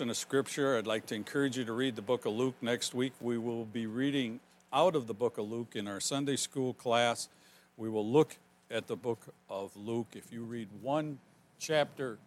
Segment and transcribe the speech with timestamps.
[0.00, 3.12] of scripture, I'd like to encourage you to read the book of Luke next week.
[3.20, 4.38] We will be reading
[4.72, 7.28] out of the book of Luke in our Sunday school class.
[7.76, 8.36] We will look
[8.70, 10.06] at the book of Luke.
[10.14, 11.18] If you read one
[11.58, 12.18] chapter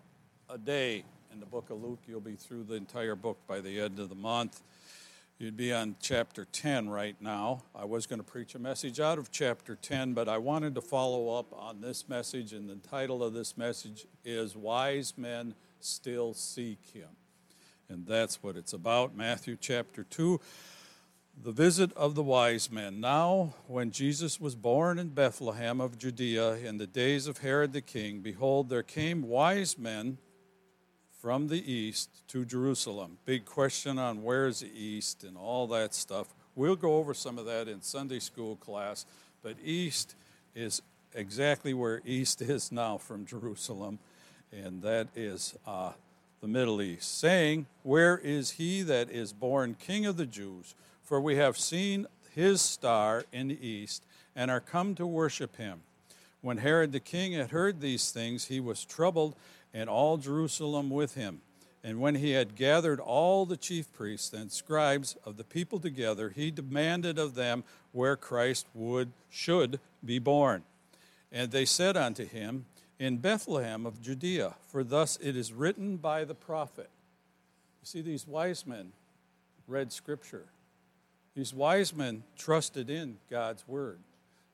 [0.49, 3.79] a day in the book of Luke, you'll be through the entire book by the
[3.79, 4.62] end of the month.
[5.40, 7.63] You'd be on chapter 10 right now.
[7.74, 10.81] I was going to preach a message out of chapter 10, but I wanted to
[10.81, 16.34] follow up on this message, and the title of this message is Wise Men Still
[16.34, 17.08] Seek Him.
[17.91, 19.17] And that's what it's about.
[19.17, 20.39] Matthew chapter 2,
[21.43, 23.02] the visit of the wise men.
[23.02, 27.81] Now, when Jesus was born in Bethlehem of Judea in the days of Herod the
[27.81, 30.19] king, behold, there came wise men
[31.19, 33.17] from the east to Jerusalem.
[33.25, 36.33] Big question on where's the east and all that stuff.
[36.55, 39.05] We'll go over some of that in Sunday school class,
[39.44, 40.16] but east
[40.55, 40.81] is
[41.13, 43.99] exactly where east is now from Jerusalem,
[44.52, 45.91] and that is uh,
[46.41, 50.76] the Middle East, saying, Where is he that is born King of the Jews?
[51.04, 54.03] For we have seen his star in the east
[54.36, 55.81] and are come to worship him.
[56.42, 59.36] When Herod the king had heard these things, he was troubled,
[59.73, 61.42] and all Jerusalem with him.
[61.83, 66.30] And when he had gathered all the chief priests and scribes of the people together,
[66.30, 70.64] he demanded of them where Christ would should be born.
[71.31, 72.66] And they said unto him,
[73.02, 76.91] in Bethlehem of Judea, for thus it is written by the prophet.
[77.81, 78.91] You see, these wise men
[79.67, 80.45] read Scripture.
[81.35, 83.97] These wise men trusted in God's word.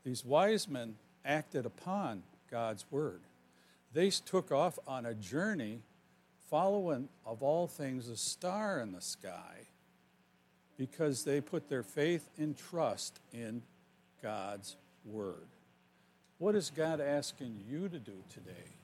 [0.05, 0.95] These wise men
[1.25, 3.19] acted upon God's word.
[3.93, 5.81] They took off on a journey
[6.49, 9.67] following, of all things, a star in the sky
[10.77, 13.61] because they put their faith and trust in
[14.23, 15.47] God's word.
[16.39, 18.75] What is God asking you to do today?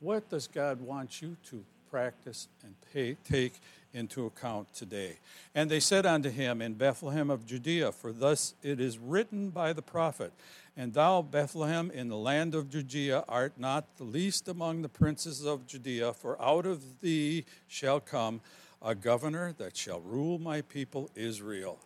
[0.00, 3.60] What does God want you to practice and pay, take
[3.92, 5.18] into account today?
[5.54, 9.74] And they said unto him in Bethlehem of Judea, For thus it is written by
[9.74, 10.32] the prophet,
[10.74, 15.44] And thou, Bethlehem, in the land of Judea, art not the least among the princes
[15.44, 18.40] of Judea, for out of thee shall come
[18.80, 21.78] a governor that shall rule my people Israel.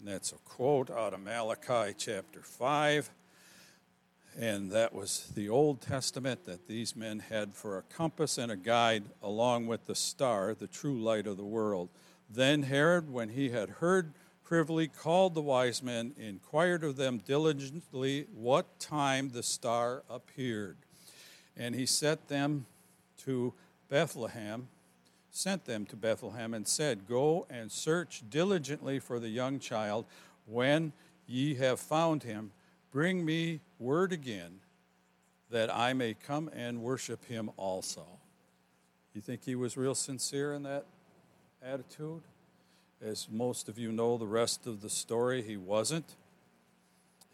[0.00, 3.10] And that's a quote out of Malachi chapter 5
[4.38, 8.56] and that was the Old Testament that these men had for a compass and a
[8.56, 11.88] guide, along with the star, the true light of the world.
[12.28, 14.12] Then Herod, when he had heard
[14.44, 20.76] privily, called the wise men, inquired of them diligently what time the star appeared.
[21.56, 22.66] And he set them
[23.24, 23.54] to
[23.88, 24.68] Bethlehem,
[25.30, 30.04] sent them to Bethlehem, and said, Go and search diligently for the young child.
[30.44, 30.92] When
[31.26, 32.52] ye have found him,
[32.96, 34.60] Bring me word again
[35.50, 38.06] that I may come and worship him also.
[39.12, 40.86] You think he was real sincere in that
[41.62, 42.22] attitude?
[43.02, 46.16] As most of you know, the rest of the story, he wasn't.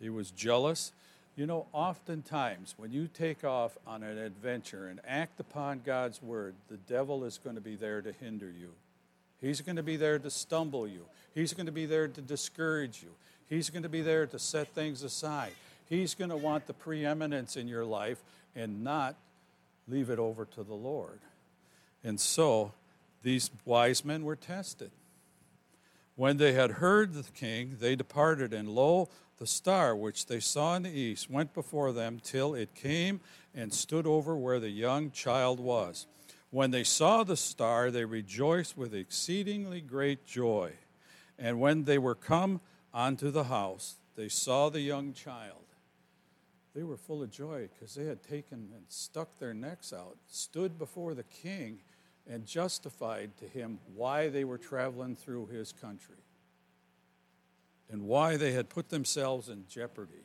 [0.01, 0.91] He was jealous.
[1.37, 6.57] You know, oftentimes when you take off on an adventure and act upon God's word,
[6.71, 8.71] the devil is going to be there to hinder you.
[9.41, 11.05] He's going to be there to stumble you.
[11.37, 13.11] He's going to be there to discourage you.
[13.53, 15.53] He's going to be there to set things aside.
[15.87, 18.23] He's going to want the preeminence in your life
[18.57, 19.15] and not
[19.87, 21.21] leave it over to the Lord.
[22.03, 22.73] And so
[23.23, 24.91] these wise men were tested.
[26.17, 30.75] When they had heard the king, they departed, and lo, the star which they saw
[30.77, 33.21] in the east went before them till it came
[33.55, 36.07] and stood over where the young child was.
[36.49, 40.73] When they saw the star, they rejoiced with exceedingly great joy.
[41.39, 42.63] And when they were come
[42.93, 45.57] onto the house, they saw the young child.
[46.75, 50.79] They were full of joy because they had taken and stuck their necks out, stood
[50.79, 51.81] before the king,
[52.29, 56.17] and justified to him why they were traveling through his country
[57.91, 60.25] and why they had put themselves in jeopardy.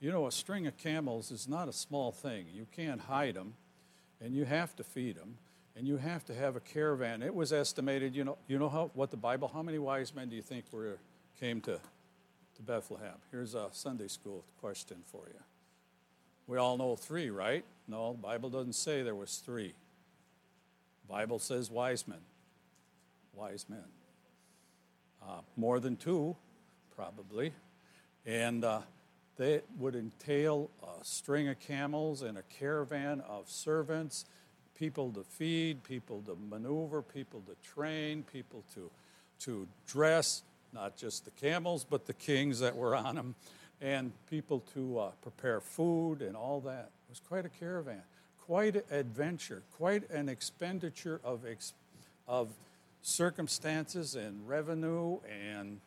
[0.00, 2.46] You know, a string of camels is not a small thing.
[2.52, 3.54] You can't hide them,
[4.20, 5.36] and you have to feed them,
[5.76, 7.22] and you have to have a caravan.
[7.22, 10.28] It was estimated, you know, you know how, what the Bible, how many wise men
[10.28, 10.98] do you think were,
[11.38, 11.78] came to
[12.56, 13.14] to Bethlehem?
[13.30, 15.40] Here's a Sunday school question for you.
[16.46, 17.64] We all know three, right?
[17.88, 19.74] No, the Bible doesn't say there was three.
[21.06, 22.18] The Bible says wise men.
[23.34, 23.84] Wise men.
[25.22, 26.36] Uh, more than two,
[26.94, 27.52] probably.
[28.26, 28.80] And uh,
[29.36, 34.26] they would entail a string of camels and a caravan of servants,
[34.78, 38.90] people to feed, people to maneuver, people to train, people to,
[39.40, 40.42] to dress,
[40.74, 43.34] not just the camels, but the kings that were on them,
[43.80, 46.90] and people to uh, prepare food and all that.
[47.08, 48.02] It was quite a caravan,
[48.46, 51.74] quite an adventure, quite an expenditure of, ex-
[52.26, 52.48] of
[53.02, 55.18] circumstances and revenue
[55.52, 55.80] and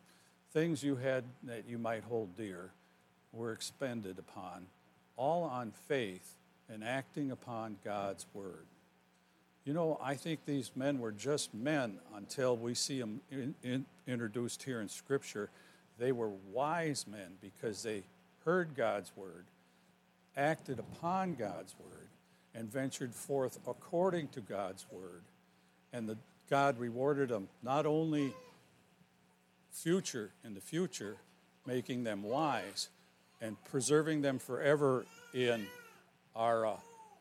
[0.52, 2.72] things you had that you might hold dear
[3.34, 4.66] were expended upon,
[5.18, 6.36] all on faith
[6.70, 8.66] and acting upon God's word.
[9.68, 13.86] You know, I think these men were just men until we see them in, in,
[14.08, 15.50] introduced here in Scripture.
[16.00, 18.04] They were wise men because they
[18.46, 19.44] heard God's word,
[20.38, 22.08] acted upon God's word,
[22.56, 25.24] and ventured forth according to God's word.
[25.92, 26.18] And the,
[26.50, 28.34] God rewarded them not only
[29.70, 31.18] future in the future,
[31.66, 32.88] making them wise
[33.42, 35.68] and preserving them forever in
[36.38, 36.78] our uh,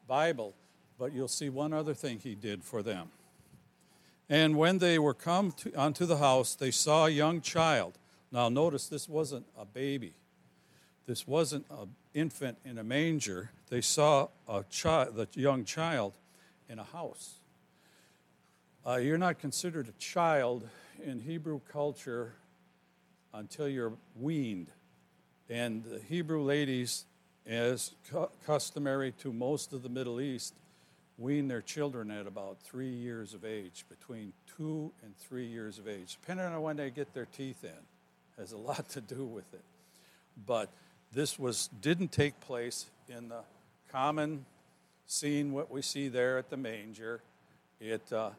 [0.06, 0.54] Bible,
[0.98, 3.08] but you'll see one other thing he did for them.
[4.28, 7.98] And when they were come to, unto the house, they saw a young child.
[8.32, 10.14] Now, notice this wasn't a baby.
[11.06, 13.50] This wasn't an infant in a manger.
[13.68, 16.14] They saw a child, the young child
[16.68, 17.34] in a house.
[18.84, 20.68] Uh, you're not considered a child
[21.04, 22.34] in Hebrew culture
[23.32, 24.68] until you're weaned.
[25.48, 27.04] And the Hebrew ladies,
[27.46, 30.54] as cu- customary to most of the Middle East,
[31.18, 35.88] wean their children at about three years of age, between two and three years of
[35.88, 37.70] age, depending on when they get their teeth in.
[38.38, 39.64] Has a lot to do with it.
[40.46, 40.68] But
[41.12, 43.40] this was didn't take place in the
[43.90, 44.44] common
[45.06, 47.22] scene what we see there at the manger.
[47.80, 48.30] It uh,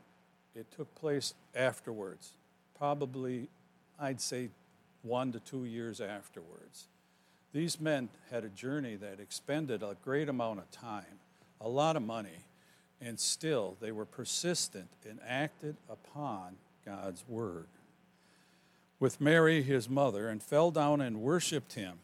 [0.55, 2.31] it took place afterwards,
[2.77, 3.47] probably
[3.99, 4.49] I'd say
[5.01, 6.85] one to two years afterwards.
[7.53, 11.19] These men had a journey that expended a great amount of time,
[11.61, 12.45] a lot of money,
[13.01, 16.55] and still they were persistent and acted upon
[16.85, 17.67] God's word.
[18.99, 21.99] With Mary, his mother, and fell down and worshipped him.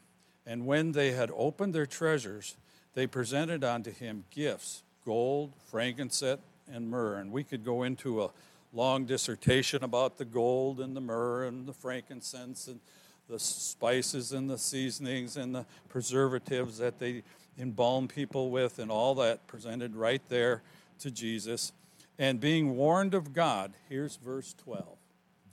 [0.46, 2.56] And when they had opened their treasures,
[2.94, 6.40] they presented unto him gifts gold, frankincense,
[6.72, 7.16] and myrrh.
[7.16, 8.30] And we could go into a
[8.72, 12.80] long dissertation about the gold and the myrrh and the frankincense and
[13.28, 17.22] the spices and the seasonings and the preservatives that they
[17.58, 20.62] embalm people with and all that presented right there
[21.00, 21.72] to Jesus.
[22.18, 24.84] And being warned of God, here's verse 12.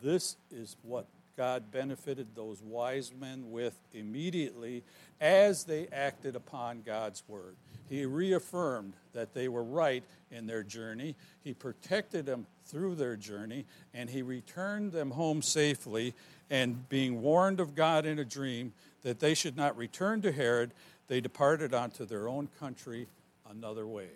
[0.01, 1.07] This is what
[1.37, 4.83] God benefited those wise men with immediately
[5.19, 7.55] as they acted upon God's word.
[7.89, 11.15] He reaffirmed that they were right in their journey.
[11.43, 16.13] He protected them through their journey, and He returned them home safely.
[16.49, 18.73] And being warned of God in a dream
[19.03, 20.71] that they should not return to Herod,
[21.07, 23.07] they departed unto their own country
[23.49, 24.09] another way.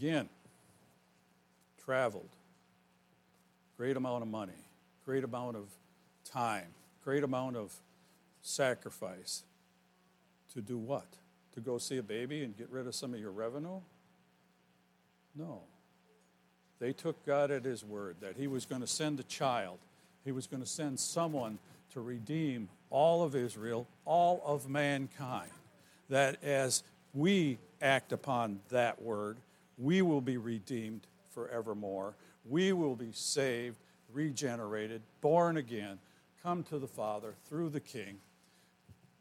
[0.00, 0.30] Again,
[1.84, 2.30] traveled,
[3.76, 4.64] great amount of money,
[5.04, 5.64] great amount of
[6.24, 6.68] time,
[7.04, 7.70] great amount of
[8.40, 9.42] sacrifice.
[10.54, 11.04] To do what?
[11.52, 13.80] To go see a baby and get rid of some of your revenue?
[15.36, 15.60] No.
[16.78, 19.80] They took God at His word that He was going to send a child,
[20.24, 21.58] He was going to send someone
[21.92, 25.50] to redeem all of Israel, all of mankind.
[26.08, 29.36] That as we act upon that word,
[29.80, 32.14] we will be redeemed forevermore.
[32.44, 33.78] We will be saved,
[34.12, 35.98] regenerated, born again,
[36.42, 38.18] come to the Father through the King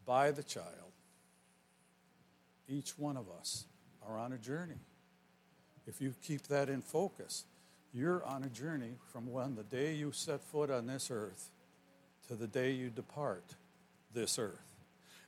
[0.06, 0.66] by the child.
[2.68, 3.66] Each one of us
[4.08, 4.80] are on a journey.
[5.88, 7.46] If you keep that in focus,
[7.94, 11.50] you're on a journey from when the day you set foot on this earth
[12.28, 13.56] to the day you depart
[14.13, 14.75] this earth.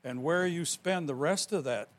[0.03, 1.89] And where you spend the rest of that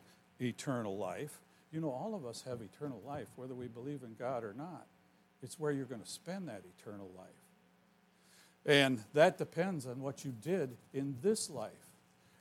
[0.41, 1.41] eternal life
[1.73, 4.87] you know, all of us have eternal life, whether we believe in God or not.
[5.43, 7.27] It's where you're going to spend that eternal life.
[8.65, 11.73] And that depends on what you did in this life.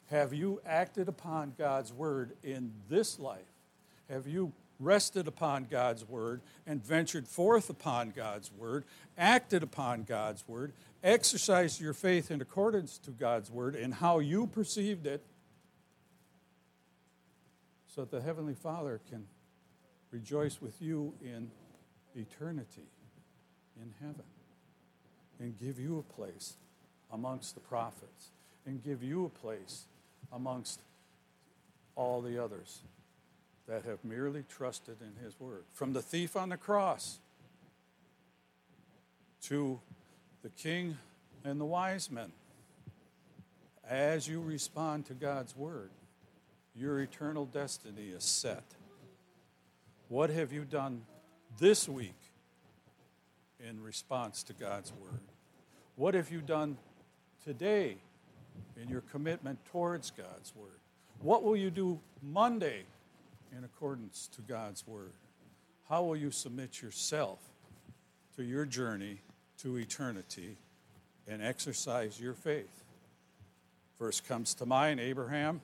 [0.09, 3.39] Have you acted upon God's word in this life?
[4.09, 8.83] Have you rested upon God's word and ventured forth upon God's word,
[9.17, 10.73] acted upon God's word,
[11.03, 15.23] exercised your faith in accordance to God's word and how you perceived it
[17.93, 19.25] so that the Heavenly Father can
[20.11, 21.51] rejoice with you in
[22.15, 22.87] eternity
[23.81, 24.23] in heaven
[25.39, 26.55] and give you a place
[27.11, 28.29] amongst the prophets
[28.65, 29.85] and give you a place
[30.31, 30.79] amongst
[31.95, 32.79] all the others
[33.67, 35.63] that have merely trusted in his word.
[35.73, 37.19] From the thief on the cross
[39.43, 39.79] to
[40.43, 40.97] the king
[41.43, 42.31] and the wise men,
[43.89, 45.89] as you respond to God's word,
[46.75, 48.63] your eternal destiny is set.
[50.07, 51.03] What have you done
[51.59, 52.17] this week
[53.59, 55.21] in response to God's word?
[55.95, 56.77] What have you done
[57.43, 57.97] today
[58.81, 60.79] in your commitment towards God's word?
[61.19, 62.83] What will you do Monday
[63.55, 65.13] in accordance to God's word?
[65.87, 67.39] How will you submit yourself
[68.35, 69.19] to your journey
[69.61, 70.57] to eternity
[71.27, 72.83] and exercise your faith.
[73.97, 75.61] First comes to mind Abraham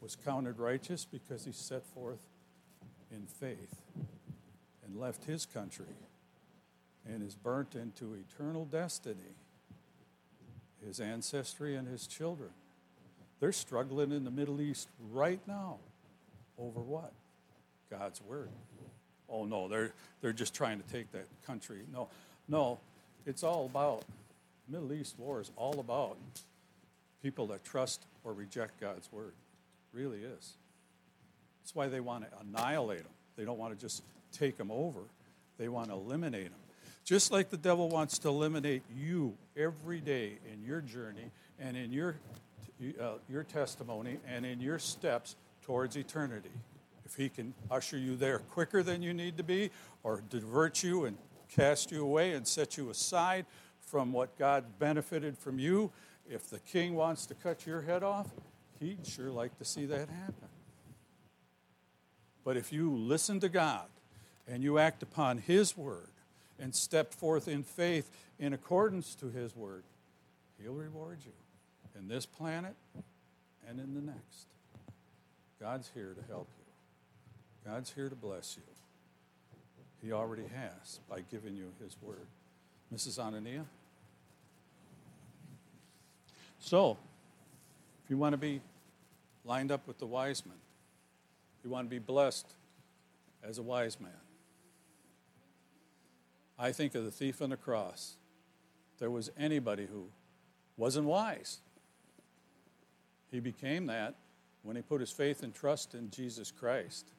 [0.00, 2.26] was counted righteous because he set forth
[3.10, 3.82] in faith
[4.84, 5.86] and left his country
[7.06, 9.34] and is burnt into eternal destiny.
[10.84, 12.50] His ancestry and his children.
[13.38, 15.76] They're struggling in the Middle East right now
[16.58, 17.12] over what?
[17.90, 18.50] God's word.
[19.28, 21.78] Oh no, they're they're just trying to take that country.
[21.92, 22.08] No,
[22.48, 22.78] no,
[23.26, 24.04] it's all about
[24.68, 26.16] Middle East war is all about
[27.22, 29.32] people that trust or reject God's word.
[29.92, 30.54] Really is.
[31.62, 33.12] That's why they want to annihilate them.
[33.36, 35.00] They don't want to just take them over.
[35.58, 36.58] They want to eliminate them.
[37.04, 41.92] Just like the devil wants to eliminate you every day in your journey and in
[41.92, 42.16] your
[43.00, 46.50] uh, your testimony and in your steps towards eternity.
[47.04, 49.70] If he can usher you there quicker than you need to be,
[50.02, 51.18] or divert you and
[51.48, 53.44] cast you away and set you aside
[53.80, 55.90] from what God benefited from you,
[56.28, 58.28] if the king wants to cut your head off,
[58.80, 60.48] he'd sure like to see that happen.
[62.44, 63.86] But if you listen to God
[64.48, 66.10] and you act upon his word
[66.58, 69.84] and step forth in faith in accordance to his word,
[70.60, 71.32] he'll reward you
[71.98, 72.74] in this planet
[73.68, 74.46] and in the next.
[75.60, 78.62] God's here to help you, God's here to bless you.
[80.02, 82.26] He already has by giving you His word.
[82.92, 83.18] Mrs.
[83.18, 83.64] Anania?
[86.58, 86.96] So,
[88.10, 88.60] you want to be
[89.44, 90.58] lined up with the wise men,
[91.64, 92.46] you want to be blessed
[93.42, 94.10] as a wise man.
[96.58, 98.16] I think of the thief on the cross.
[98.98, 100.08] There was anybody who
[100.76, 101.60] wasn't wise,
[103.30, 104.16] he became that
[104.62, 107.12] when he put his faith and trust in Jesus Christ.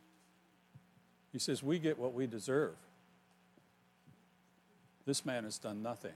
[1.31, 2.75] He says, We get what we deserve.
[5.05, 6.13] This man has done nothing.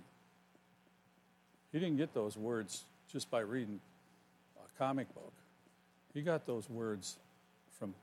[1.72, 3.80] He didn't get those words just by reading
[4.78, 5.34] comic book.
[6.14, 7.18] He got those words
[7.78, 7.94] from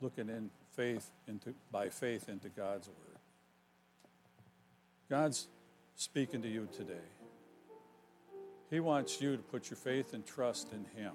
[0.00, 3.18] looking in faith into by faith into God's word.
[5.08, 5.48] God's
[5.96, 6.94] speaking to you today.
[8.70, 11.12] He wants you to put your faith and trust in Him.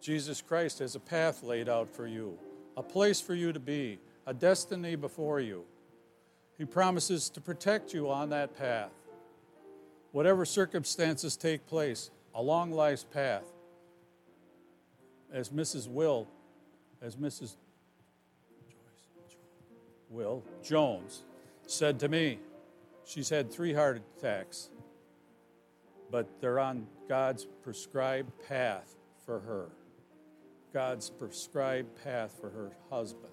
[0.00, 2.38] Jesus Christ has a path laid out for you,
[2.76, 5.64] a place for you to be, a destiny before you.
[6.56, 8.92] He promises to protect you on that path.
[10.12, 13.44] Whatever circumstances take place along life's path,
[15.36, 15.86] as Mrs.
[15.86, 16.26] Will,
[17.00, 17.54] as Mrs.
[20.10, 21.22] Will Jones
[21.66, 22.38] said to me,
[23.04, 24.70] she's had three heart attacks
[26.10, 29.68] but they're on God's prescribed path for her.
[30.72, 33.32] God's prescribed path for her husband.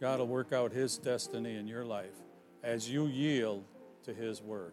[0.00, 2.16] God will work out His destiny in your life
[2.62, 3.64] as you yield
[4.04, 4.72] to His word.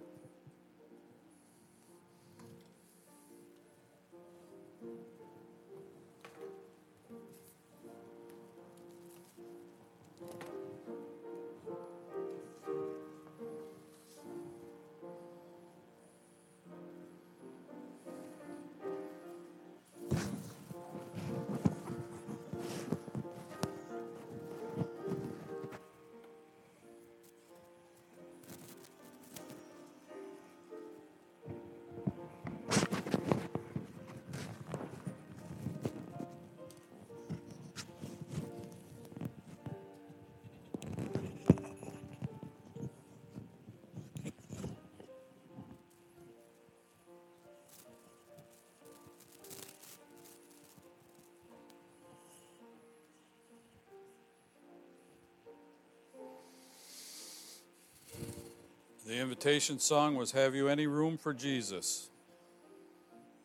[59.10, 62.12] The invitation song was Have You Any Room for Jesus?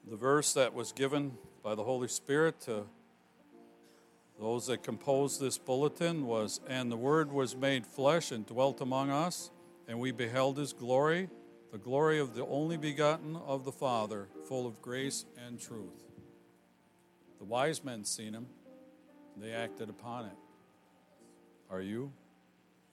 [0.06, 2.84] The verse that was given by the Holy Spirit to
[4.38, 9.08] those that composed this bulletin was And the Word was made flesh and dwelt among
[9.08, 9.50] us,
[9.88, 11.30] and we beheld His glory,
[11.72, 16.04] the glory of the only begotten of the Father, full of grace and truth.
[17.38, 18.48] The wise men seen Him,
[19.38, 20.36] they acted upon it.
[21.70, 22.12] Are you?